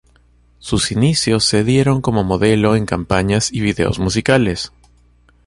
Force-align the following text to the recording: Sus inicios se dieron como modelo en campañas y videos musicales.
Sus 0.57 0.91
inicios 0.91 1.43
se 1.43 1.63
dieron 1.63 2.01
como 2.01 2.23
modelo 2.23 2.75
en 2.75 2.87
campañas 2.87 3.53
y 3.53 3.61
videos 3.61 3.99
musicales. 3.99 4.71